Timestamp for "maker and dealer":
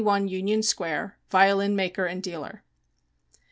1.75-2.63